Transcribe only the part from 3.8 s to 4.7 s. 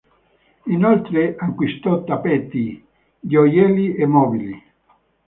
e mobili.